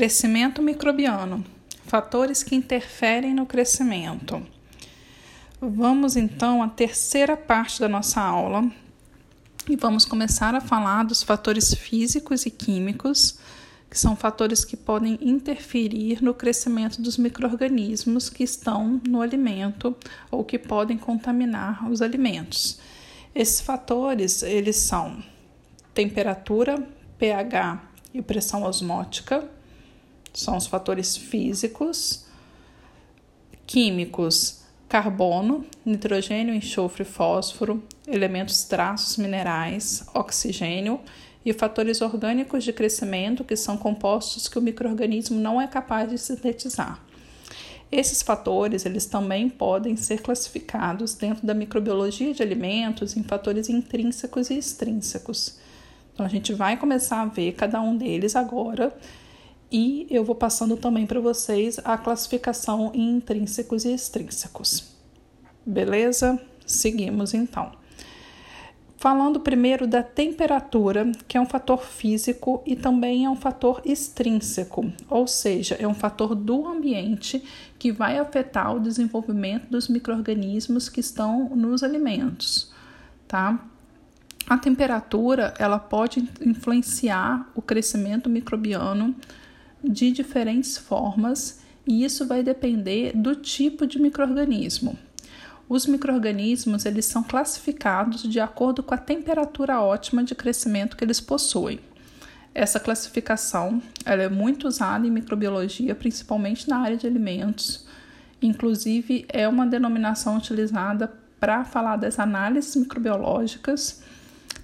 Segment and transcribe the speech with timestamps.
[0.00, 1.44] Crescimento microbiano.
[1.84, 4.42] Fatores que interferem no crescimento.
[5.60, 8.66] Vamos então à terceira parte da nossa aula
[9.68, 13.40] e vamos começar a falar dos fatores físicos e químicos,
[13.90, 19.94] que são fatores que podem interferir no crescimento dos microrganismos que estão no alimento
[20.30, 22.80] ou que podem contaminar os alimentos.
[23.34, 25.22] Esses fatores, eles são
[25.92, 26.88] temperatura,
[27.18, 27.82] pH
[28.14, 29.59] e pressão osmótica,
[30.32, 32.24] são os fatores físicos,
[33.66, 41.00] químicos, carbono, nitrogênio, enxofre, fósforo, elementos traços minerais, oxigênio
[41.44, 46.18] e fatores orgânicos de crescimento, que são compostos que o microorganismo não é capaz de
[46.18, 47.00] sintetizar.
[47.90, 54.50] Esses fatores, eles também podem ser classificados dentro da microbiologia de alimentos em fatores intrínsecos
[54.50, 55.58] e extrínsecos.
[56.12, 58.92] Então a gente vai começar a ver cada um deles agora
[59.70, 64.90] e eu vou passando também para vocês a classificação em intrínsecos e extrínsecos.
[65.64, 66.40] Beleza?
[66.66, 67.72] Seguimos então.
[68.96, 74.92] Falando primeiro da temperatura, que é um fator físico e também é um fator extrínseco,
[75.08, 77.42] ou seja, é um fator do ambiente
[77.78, 82.70] que vai afetar o desenvolvimento dos microrganismos que estão nos alimentos,
[83.26, 83.58] tá?
[84.46, 89.14] A temperatura, ela pode influenciar o crescimento microbiano
[89.82, 94.98] de diferentes formas e isso vai depender do tipo de microorganismo.
[95.68, 101.20] Os microorganismos eles são classificados de acordo com a temperatura ótima de crescimento que eles
[101.20, 101.78] possuem.
[102.52, 107.86] Essa classificação ela é muito usada em microbiologia, principalmente na área de alimentos.
[108.42, 114.02] Inclusive, é uma denominação utilizada para falar das análises microbiológicas.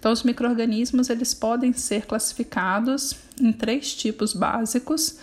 [0.07, 5.19] Então, os microorganismos eles podem ser classificados em três tipos básicos,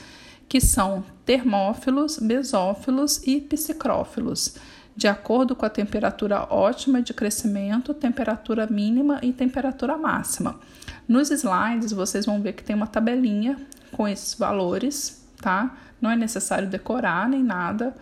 [0.49, 4.57] que são termófilos, mesófilos e psicrófilos,
[4.93, 10.59] de acordo com a temperatura ótima de crescimento, temperatura mínima e temperatura máxima.
[11.07, 15.77] Nos slides vocês vão ver que tem uma tabelinha com esses valores, tá?
[16.01, 17.95] Não é necessário decorar nem nada,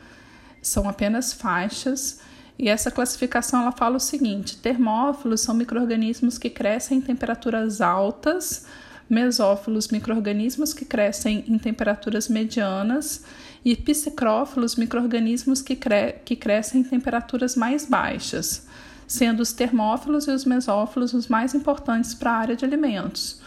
[0.63, 2.21] são apenas faixas.
[2.61, 8.67] E essa classificação ela fala o seguinte: termófilos são microrganismos que crescem em temperaturas altas
[9.09, 13.25] mesófilos, microrganismos que crescem em temperaturas medianas,
[13.65, 18.67] e psicrófilos, microrganismos que, cre que crescem em temperaturas mais baixas,
[19.05, 23.41] sendo os termófilos e os mesófilos os mais importantes para a área de alimentos.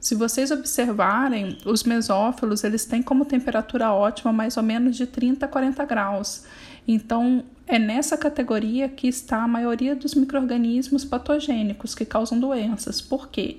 [0.00, 5.44] Se vocês observarem, os mesófilos eles têm como temperatura ótima mais ou menos de 30
[5.44, 6.44] a 40 graus.
[6.88, 13.00] Então, é nessa categoria que está a maioria dos microrganismos patogênicos que causam doenças.
[13.00, 13.58] Por quê?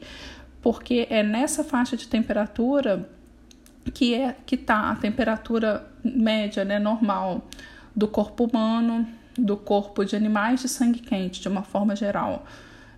[0.61, 3.09] porque é nessa faixa de temperatura
[3.93, 7.47] que é que está a temperatura média, né, normal
[7.95, 12.45] do corpo humano, do corpo de animais de sangue quente, de uma forma geral.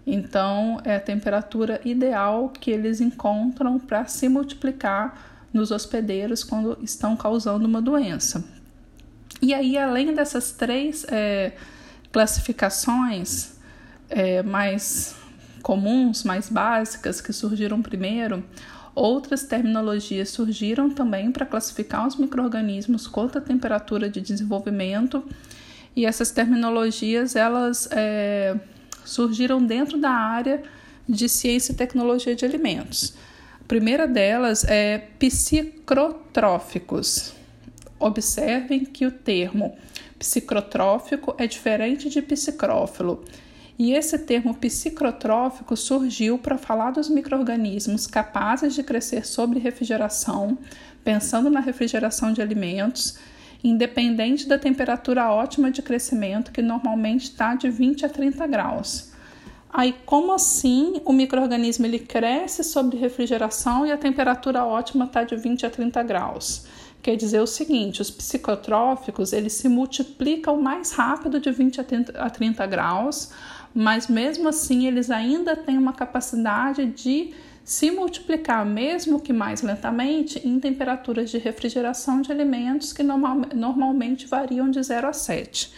[0.05, 5.17] Então, é a temperatura ideal que eles encontram para se multiplicar
[5.53, 8.43] nos hospedeiros quando estão causando uma doença.
[9.43, 11.51] E aí, além dessas três é,
[12.13, 13.55] classificações
[14.09, 15.17] é, mais
[15.61, 18.41] comuns, mais básicas, que surgiram primeiro,
[18.95, 25.21] outras terminologias surgiram também para classificar os micro-organismos quanto à temperatura de desenvolvimento,
[25.93, 28.55] e essas terminologias elas é,
[29.03, 30.63] surgiram dentro da área
[31.07, 33.13] de ciência e tecnologia de alimentos.
[33.59, 37.42] A primeira delas é psicrotróficos.
[38.03, 39.77] Observem que o termo
[40.19, 43.23] psicrotrófico é diferente de psicrófilo
[43.79, 50.57] e esse termo psicrotrófico surgiu para falar dos microrganismos capazes de crescer sob refrigeração,
[51.01, 53.17] pensando na refrigeração de alimentos,
[53.63, 59.13] independente da temperatura ótima de crescimento, que normalmente está de 20 a 30 graus.
[59.71, 65.37] Aí, como assim o microorganismo ele cresce sob refrigeração e a temperatura ótima está de
[65.37, 66.65] 20 a 30 graus?
[67.03, 71.81] Quer dizer o seguinte, os psicotróficos eles se multiplicam mais rápido de 20
[72.15, 73.29] a 30 graus,
[73.75, 77.33] mas mesmo assim eles ainda têm uma capacidade de
[77.65, 84.25] se multiplicar, mesmo que mais lentamente, em temperaturas de refrigeração de alimentos que normal, normalmente
[84.25, 85.73] variam de 0 a 7.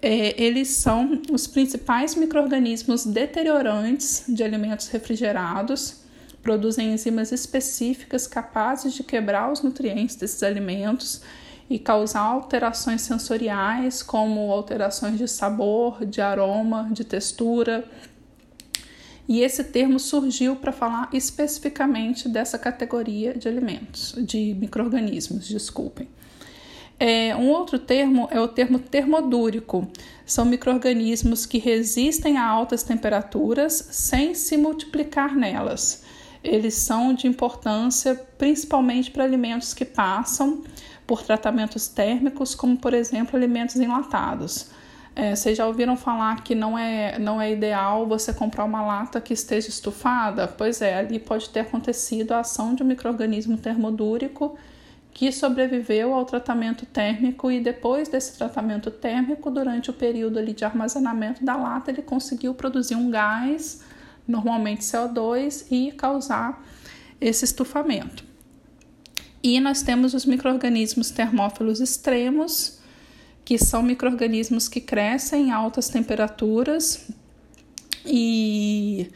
[0.00, 6.03] É, eles são os principais micro-organismos deteriorantes de alimentos refrigerados,
[6.44, 11.22] produzem enzimas específicas capazes de quebrar os nutrientes desses alimentos
[11.68, 17.88] e causar alterações sensoriais, como alterações de sabor, de aroma, de textura.
[19.26, 26.06] E esse termo surgiu para falar especificamente dessa categoria de alimentos, de micro-organismos, desculpem.
[27.00, 29.90] É, um outro termo é o termo termodúrico.
[30.26, 36.03] São micro-organismos que resistem a altas temperaturas sem se multiplicar nelas.
[36.44, 40.62] Eles são de importância principalmente para alimentos que passam
[41.06, 44.70] por tratamentos térmicos, como por exemplo alimentos enlatados.
[45.16, 49.20] É, vocês já ouviram falar que não é, não é ideal você comprar uma lata
[49.20, 50.46] que esteja estufada?
[50.46, 54.58] Pois é, ali pode ter acontecido a ação de um microorganismo termodúrico
[55.12, 60.64] que sobreviveu ao tratamento térmico e depois desse tratamento térmico, durante o período ali de
[60.64, 63.84] armazenamento da lata, ele conseguiu produzir um gás,
[64.26, 66.64] normalmente CO2, e causar
[67.20, 68.24] esse estufamento.
[69.42, 72.78] E nós temos os micro-organismos termófilos extremos,
[73.44, 77.10] que são micro-organismos que crescem em altas temperaturas
[78.06, 79.10] e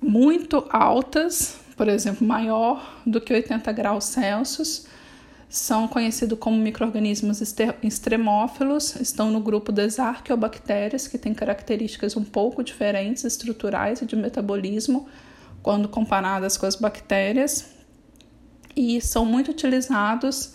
[0.00, 4.86] muito altas, por exemplo, maior do que 80 graus Celsius.
[5.52, 7.42] São conhecidos como micro-organismos
[7.82, 14.16] extremófilos, estão no grupo das arqueobactérias, que têm características um pouco diferentes estruturais e de
[14.16, 15.06] metabolismo
[15.62, 17.66] quando comparadas com as bactérias,
[18.74, 20.54] e são muito utilizados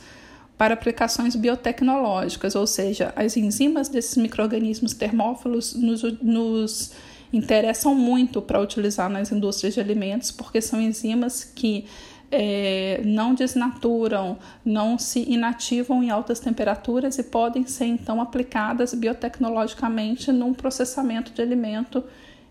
[0.57, 6.91] para aplicações biotecnológicas, ou seja, as enzimas desses micro-organismos termófilos nos, nos
[7.31, 11.85] interessam muito para utilizar nas indústrias de alimentos, porque são enzimas que
[12.31, 20.31] é, não desnaturam, não se inativam em altas temperaturas e podem ser então aplicadas biotecnologicamente
[20.31, 22.03] num processamento de alimento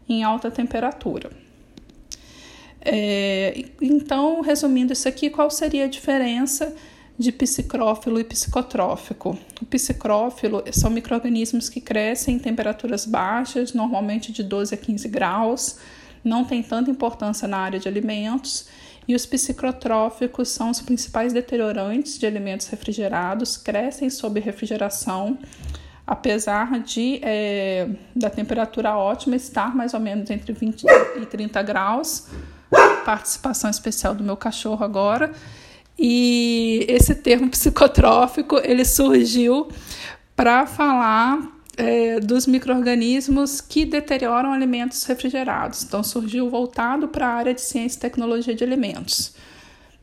[0.09, 1.31] em alta temperatura.
[2.81, 6.75] É, então, resumindo isso aqui, qual seria a diferença
[7.19, 9.37] de psicrófilo e psicotrófico?
[9.61, 15.79] O psicrófilo são micro-organismos que crescem em temperaturas baixas, normalmente de 12 a 15 graus,
[16.23, 18.69] não tem tanta importância na área de alimentos.
[19.09, 25.39] E os psicotróficos são os principais deteriorantes de alimentos refrigerados, crescem sob refrigeração,
[26.07, 30.85] apesar de é, da temperatura ótima estar mais ou menos entre 20
[31.21, 32.29] e 30 graus
[33.07, 35.31] participação especial do meu cachorro agora.
[35.97, 39.69] E esse termo psicotrófico ele surgiu
[40.35, 45.83] para falar é, dos micro-organismos que deterioram alimentos refrigerados.
[45.83, 49.35] Então, surgiu voltado para a área de ciência e tecnologia de alimentos.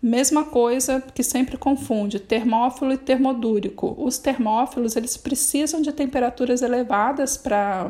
[0.02, 3.96] Mesma coisa que sempre confunde termófilo e termodúrico.
[3.98, 7.88] Os termófilos eles precisam de temperaturas elevadas para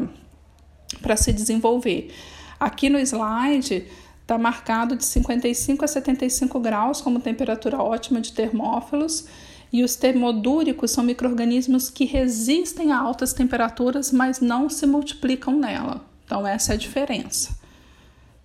[1.17, 2.13] se desenvolver.
[2.59, 3.87] Aqui no slide
[4.23, 9.27] Está marcado de 55 a 75 graus como temperatura ótima de termófilos.
[9.73, 16.05] E os termodúricos são micro-organismos que resistem a altas temperaturas, mas não se multiplicam nela.
[16.23, 17.57] Então, essa é a diferença.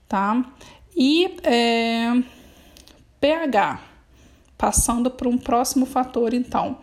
[0.09, 0.43] Tá?
[0.97, 2.23] E é,
[3.21, 3.79] pH,
[4.57, 6.79] passando para um próximo fator, então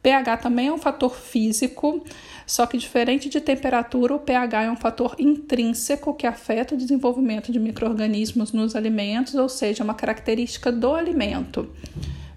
[0.00, 2.04] pH também é um fator físico,
[2.46, 7.50] só que diferente de temperatura, o pH é um fator intrínseco que afeta o desenvolvimento
[7.50, 11.68] de micro-organismos nos alimentos, ou seja, uma característica do alimento.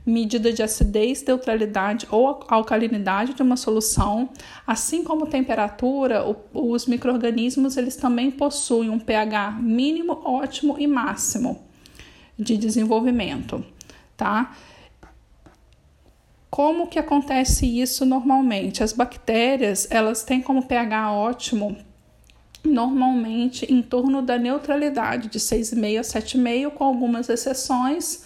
[0.06, 4.30] Medida de acidez, neutralidade ou alcalinidade de uma solução,
[4.66, 11.62] assim como temperatura, os micro-organismos eles também possuem um pH mínimo, ótimo e máximo
[12.38, 13.64] de desenvolvimento,
[14.18, 14.56] tá?
[16.50, 18.84] Como que acontece isso normalmente?
[18.84, 21.78] As bactérias, elas têm como pH ótimo
[22.64, 28.26] normalmente em torno da neutralidade de 6,5 a 7,5, com algumas exceções,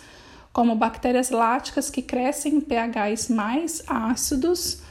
[0.56, 4.82] como bactérias láticas que crescem em pHs mais ácidos,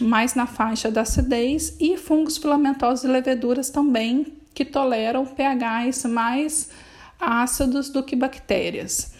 [0.00, 6.70] mais na faixa da acidez, e fungos filamentosos e leveduras também que toleram pHs mais
[7.20, 9.12] ácidos do que bactérias.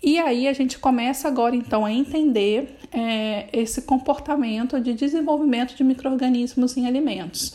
[0.00, 5.82] E aí a gente começa agora então a entender é, esse comportamento de desenvolvimento de
[5.82, 7.52] micro-organismos em alimentos.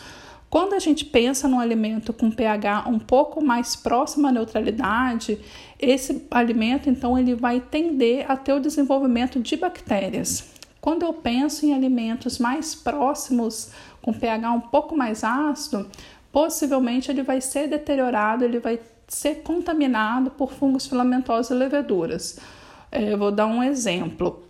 [0.49, 5.39] Quando a gente pensa num alimento com pH um pouco mais próximo à neutralidade,
[5.79, 10.49] esse alimento então ele vai tender a ter o desenvolvimento de bactérias.
[10.81, 15.87] Quando eu penso em alimentos mais próximos com pH um pouco mais ácido,
[16.31, 22.39] possivelmente ele vai ser deteriorado, ele vai ser contaminado por fungos filamentosos e leveduras.
[22.91, 24.43] É, vou dar um exemplo.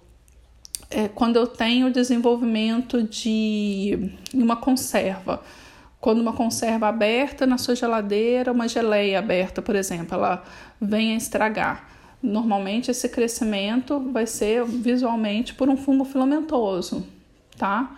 [0.89, 5.41] É, quando eu tenho desenvolvimento de uma conserva,
[5.99, 10.43] quando uma conserva aberta na sua geladeira, uma geleia aberta, por exemplo, ela
[10.79, 11.89] vem a estragar.
[12.21, 17.05] Normalmente esse crescimento vai ser visualmente por um fungo filamentoso,
[17.57, 17.95] tá?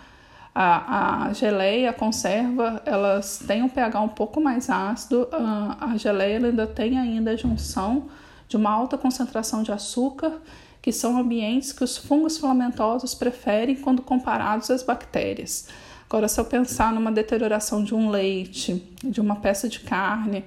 [0.53, 5.27] A, a geleia, a conserva, elas têm um pH um pouco mais ácido.
[5.31, 8.10] A, a geleia ainda tem ainda a junção
[8.48, 10.41] de uma alta concentração de açúcar,
[10.81, 15.67] que são ambientes que os fungos filamentosos preferem quando comparados às bactérias.
[16.11, 20.43] Agora, se eu pensar numa deterioração de um leite, de uma peça de carne,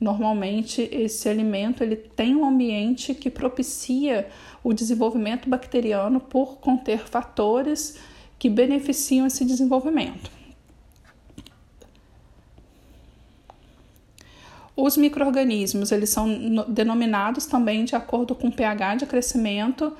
[0.00, 4.28] normalmente esse alimento ele tem um ambiente que propicia
[4.64, 7.96] o desenvolvimento bacteriano por conter fatores
[8.40, 10.32] que beneficiam esse desenvolvimento.
[14.76, 19.96] Os microorganismos, eles são denominados também de acordo com o pH de crescimento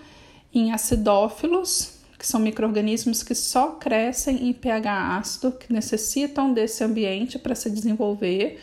[0.52, 1.93] em acidófilos,
[2.24, 7.68] que são microorganismos que só crescem em pH ácido, que necessitam desse ambiente para se
[7.68, 8.62] desenvolver,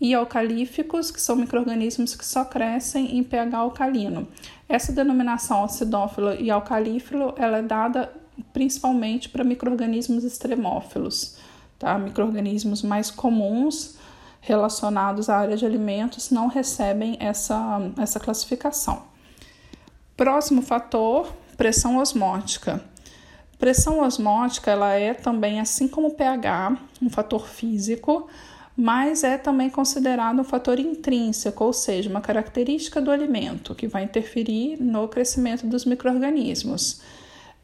[0.00, 4.26] e alcalíficos, que são microorganismos que só crescem em pH alcalino.
[4.66, 8.10] Essa denominação acidófilo e alcalífilo, ela é dada
[8.54, 11.36] principalmente para microrganismos extremófilos,
[11.78, 11.98] tá?
[11.98, 13.98] Microrganismos mais comuns
[14.40, 19.02] relacionados à área de alimentos não recebem essa, essa classificação.
[20.16, 22.80] Próximo fator, pressão osmótica.
[23.58, 28.28] Pressão osmótica ela é também, assim como o pH, um fator físico,
[28.76, 34.04] mas é também considerado um fator intrínseco, ou seja, uma característica do alimento que vai
[34.04, 37.02] interferir no crescimento dos microrganismos.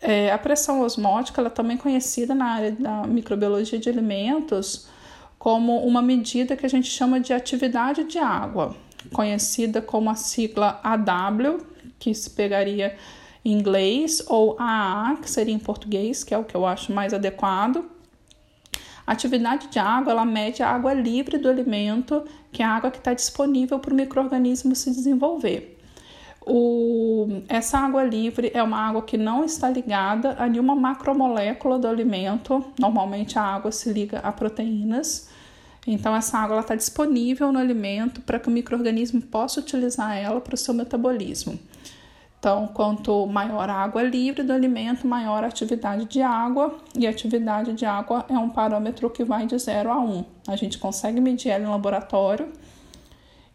[0.00, 4.88] É, a pressão osmótica, ela é também conhecida na área da microbiologia de alimentos
[5.38, 8.74] como uma medida que a gente chama de atividade de água,
[9.12, 11.64] conhecida como a sigla AW,
[11.96, 12.96] que se pegaria
[13.44, 17.12] em inglês, ou AA, que seria em português, que é o que eu acho mais
[17.12, 17.84] adequado.
[19.06, 22.90] A atividade de água, ela mede a água livre do alimento, que é a água
[22.90, 25.74] que está disponível para o microorganismo se desenvolver.
[26.46, 31.88] O, essa água livre é uma água que não está ligada a nenhuma macromolécula do
[31.88, 32.64] alimento.
[32.78, 35.28] Normalmente a água se liga a proteínas.
[35.86, 40.54] Então essa água está disponível no alimento para que o microorganismo possa utilizar ela para
[40.54, 41.58] o seu metabolismo.
[42.44, 47.10] Então, quanto maior a água livre do alimento, maior a atividade de água, e a
[47.10, 50.04] atividade de água é um parâmetro que vai de 0 a 1.
[50.04, 50.24] Um.
[50.46, 52.52] A gente consegue medir ela em laboratório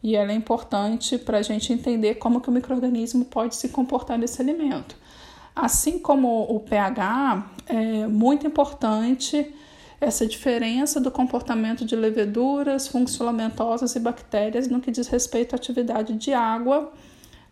[0.02, 4.18] e ela é importante para a gente entender como que o microorganismo pode se comportar
[4.18, 4.96] nesse alimento.
[5.56, 9.54] Assim como o pH, é muito importante
[10.02, 15.58] essa diferença do comportamento de leveduras, fungos filamentosas e bactérias no que diz respeito à
[15.58, 16.92] atividade de água.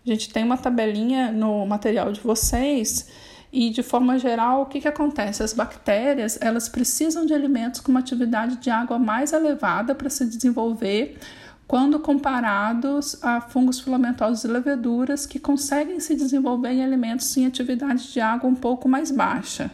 [0.07, 3.09] A gente tem uma tabelinha no material de vocês
[3.51, 5.43] e de forma geral, o que, que acontece?
[5.43, 10.25] As bactérias elas precisam de alimentos com uma atividade de água mais elevada para se
[10.25, 11.17] desenvolver
[11.67, 18.13] quando comparados a fungos filamentosos e leveduras que conseguem se desenvolver em alimentos em atividade
[18.13, 19.69] de água um pouco mais baixa.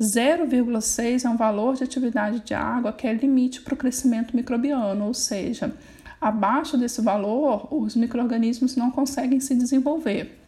[0.00, 5.04] 0,6 é um valor de atividade de água que é limite para o crescimento microbiano,
[5.04, 5.74] ou seja,
[6.20, 10.38] abaixo desse valor, os micro-organismos não conseguem se desenvolver.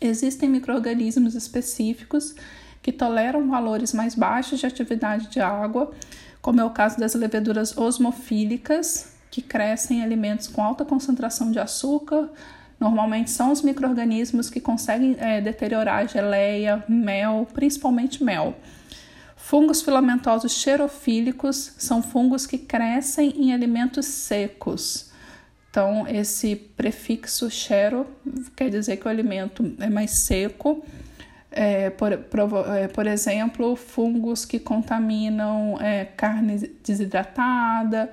[0.00, 2.34] Existem micro-organismos específicos
[2.82, 5.90] que toleram valores mais baixos de atividade de água,
[6.42, 11.58] como é o caso das leveduras osmofílicas, que crescem em alimentos com alta concentração de
[11.58, 12.28] açúcar.
[12.78, 18.54] Normalmente são os micro-organismos que conseguem é, deteriorar geleia, mel, principalmente mel.
[19.46, 25.12] Fungos filamentosos xerofílicos são fungos que crescem em alimentos secos.
[25.68, 28.06] Então, esse prefixo xero
[28.56, 30.82] quer dizer que o alimento é mais seco.
[31.50, 38.10] É, por, é, por, exemplo, fungos que contaminam é, carne desidratada,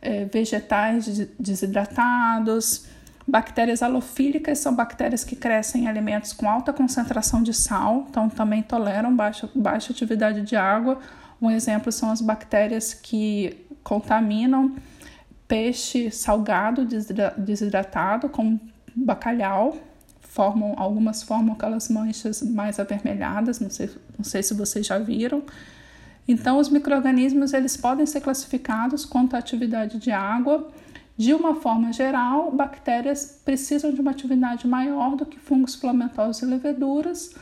[0.00, 1.08] é, vegetais
[1.40, 2.86] desidratados.
[3.28, 8.62] Bactérias halofílicas são bactérias que crescem em alimentos com alta concentração de sal, então também
[8.62, 10.98] toleram baixa, baixa atividade de água.
[11.40, 14.74] Um exemplo são as bactérias que contaminam
[15.46, 16.86] peixe salgado
[17.36, 18.58] desidratado com
[18.96, 19.76] bacalhau,
[20.22, 25.42] formam algumas formam aquelas manchas mais avermelhadas, não sei, não sei se vocês já viram.
[26.26, 30.70] Então, os micro-organismos eles podem ser classificados quanto à atividade de água.
[31.18, 36.46] De uma forma geral, bactérias precisam de uma atividade maior do que fungos filamentosos e
[36.46, 37.34] leveduras.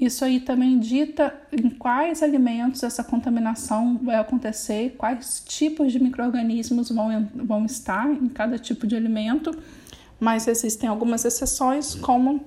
[0.00, 6.90] Isso aí também dita em quais alimentos essa contaminação vai acontecer, quais tipos de micro-organismos
[6.90, 9.56] vão, vão estar em cada tipo de alimento,
[10.18, 12.44] mas existem algumas exceções, como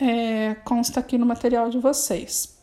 [0.00, 2.58] é, consta aqui no material de vocês.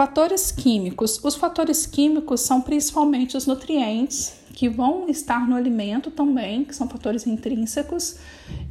[0.00, 1.22] Fatores químicos.
[1.22, 6.88] Os fatores químicos são principalmente os nutrientes que vão estar no alimento também, que são
[6.88, 8.16] fatores intrínsecos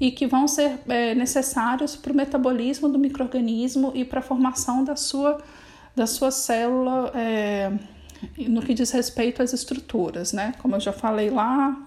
[0.02, 4.84] e que vão ser é, necessários para o metabolismo do microorganismo e para a formação
[4.84, 5.38] da sua
[5.96, 7.74] da sua célula é,
[8.48, 10.56] no que diz respeito às estruturas, né?
[10.58, 11.80] Como eu já falei lá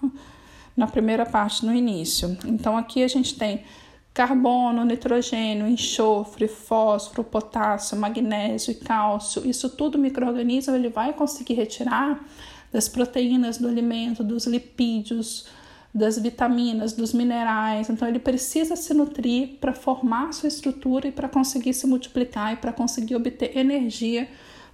[0.73, 2.37] na primeira parte, no início.
[2.45, 3.65] Então, aqui a gente tem
[4.13, 9.47] carbono, nitrogênio, enxofre, fósforo, potássio, magnésio e cálcio.
[9.49, 12.23] Isso tudo o microorganismo ele vai conseguir retirar
[12.71, 15.47] das proteínas do alimento, dos lipídios,
[15.93, 17.89] das vitaminas, dos minerais.
[17.89, 22.57] Então ele precisa se nutrir para formar sua estrutura e para conseguir se multiplicar e
[22.57, 24.29] para conseguir obter energia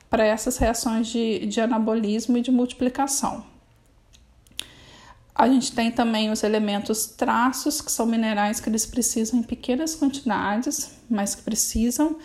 [0.09, 3.45] para essas reações de, de anabolismo e de multiplicação.
[5.39, 9.95] A gente tem também os elementos traços, que são minerais que eles precisam em pequenas
[9.95, 12.17] quantidades, mas que precisam,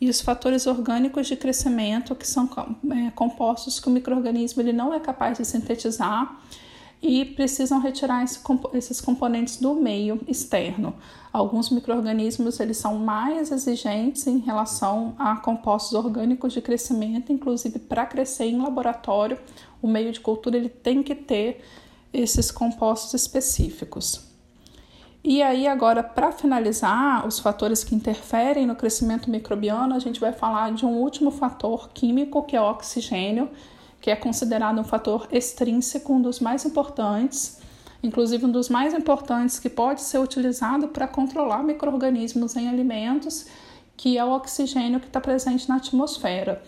[0.00, 2.50] e os fatores orgânicos de crescimento, que são
[2.90, 6.40] é, compostos que o microorganismo ele não é capaz de sintetizar
[7.00, 8.40] e precisam retirar esse,
[8.74, 10.92] esses componentes do meio externo.
[11.32, 18.04] Alguns microorganismos eles são mais exigentes em relação a compostos orgânicos de crescimento, inclusive para
[18.06, 19.38] crescer em laboratório,
[19.80, 21.62] o meio de cultura ele tem que ter
[22.12, 24.26] esses compostos específicos.
[25.28, 30.32] E aí, agora, para finalizar, os fatores que interferem no crescimento microbiano, a gente vai
[30.32, 33.50] falar de um último fator químico, que é o oxigênio,
[34.00, 37.58] que é considerado um fator extrínseco, um dos mais importantes,
[38.04, 43.46] inclusive um dos mais importantes que pode ser utilizado para controlar micro-organismos em alimentos,
[43.96, 46.62] que é o oxigênio que está presente na atmosfera.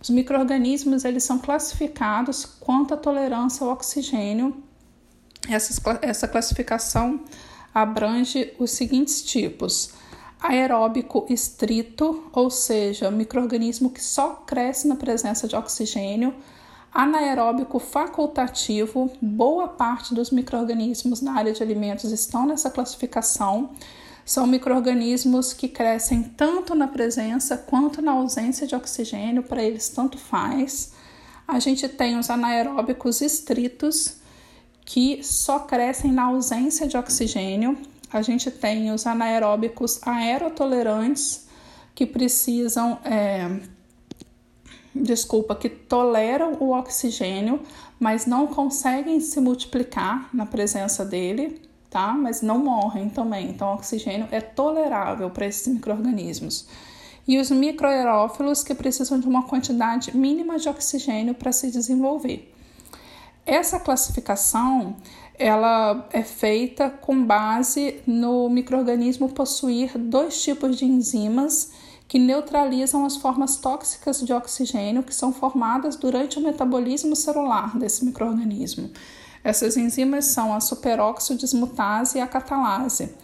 [0.00, 4.62] Os micro-organismos são classificados quanto à tolerância ao oxigênio
[5.48, 7.20] essa, essa classificação
[7.74, 9.90] abrange os seguintes tipos:
[10.40, 16.34] aeróbico estrito, ou seja, microorganismo que só cresce na presença de oxigênio,
[16.92, 23.70] anaeróbico facultativo, boa parte dos microorganismos na área de alimentos estão nessa classificação.
[24.24, 30.16] São microorganismos que crescem tanto na presença quanto na ausência de oxigênio, para eles tanto
[30.16, 30.92] faz.
[31.46, 34.16] A gente tem os anaeróbicos estritos,
[34.84, 37.76] que só crescem na ausência de oxigênio.
[38.12, 41.48] A gente tem os anaeróbicos aerotolerantes,
[41.94, 43.60] que precisam, é,
[44.94, 47.60] desculpa, que toleram o oxigênio,
[47.98, 52.12] mas não conseguem se multiplicar na presença dele, tá?
[52.12, 53.50] Mas não morrem também.
[53.50, 56.68] Então, o oxigênio é tolerável para esses micro-organismos.
[57.26, 62.53] E os microaerófilos, que precisam de uma quantidade mínima de oxigênio para se desenvolver.
[63.46, 64.96] Essa classificação
[65.38, 71.72] ela é feita com base no microorganismo possuir dois tipos de enzimas
[72.06, 78.04] que neutralizam as formas tóxicas de oxigênio que são formadas durante o metabolismo celular desse
[78.04, 78.90] microorganismo.
[79.42, 83.14] Essas enzimas são a superoxidismutase e a catalase.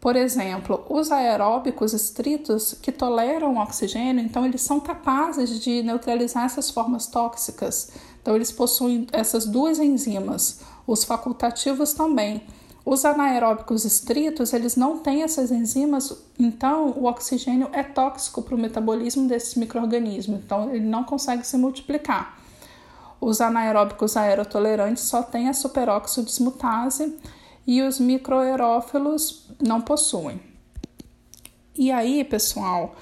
[0.00, 6.70] Por exemplo, os aeróbicos estritos que toleram oxigênio, então eles são capazes de neutralizar essas
[6.70, 12.42] formas tóxicas então, eles possuem essas duas enzimas, os facultativos também.
[12.84, 18.58] Os anaeróbicos estritos, eles não têm essas enzimas, então o oxigênio é tóxico para o
[18.58, 22.38] metabolismo desses micro-organismos, então ele não consegue se multiplicar.
[23.20, 27.16] Os anaeróbicos aerotolerantes só têm a superóxido dismutase
[27.64, 30.40] e os microaerófilos não possuem.
[31.76, 32.96] E aí, pessoal,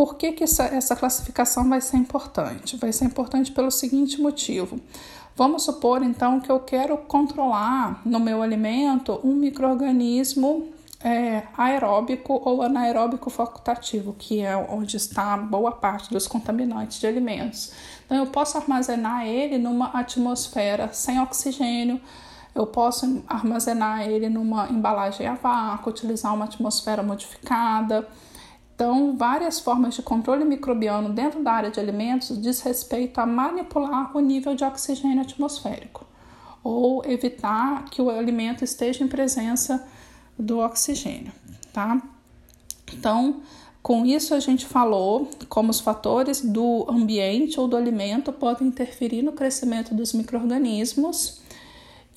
[0.00, 2.74] por que, que essa, essa classificação vai ser importante?
[2.78, 4.80] Vai ser importante pelo seguinte motivo.
[5.36, 10.70] Vamos supor então que eu quero controlar no meu alimento um microorganismo
[11.04, 17.70] é, aeróbico ou anaeróbico facultativo, que é onde está boa parte dos contaminantes de alimentos.
[18.06, 22.00] Então, eu posso armazenar ele numa atmosfera sem oxigênio,
[22.54, 28.08] eu posso armazenar ele numa embalagem a vácuo, utilizar uma atmosfera modificada.
[28.80, 34.16] Então, várias formas de controle microbiano dentro da área de alimentos diz respeito a manipular
[34.16, 36.06] o nível de oxigênio atmosférico
[36.64, 39.86] ou evitar que o alimento esteja em presença
[40.38, 41.30] do oxigênio,
[41.74, 42.00] tá?
[42.90, 43.42] Então,
[43.82, 49.20] com isso a gente falou como os fatores do ambiente ou do alimento podem interferir
[49.20, 51.42] no crescimento dos microrganismos.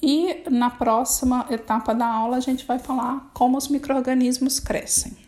[0.01, 5.22] E na próxima etapa da aula a gente vai falar como os microrganismos crescem.